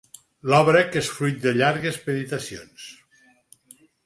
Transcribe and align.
Obra 0.59 0.79
que 0.93 0.97
és 1.05 1.09
fruit 1.17 1.37
de 1.43 1.53
llargues 1.59 2.01
meditacions. 2.09 2.89